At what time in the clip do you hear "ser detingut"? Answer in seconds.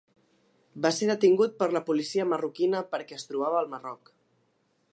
0.99-1.53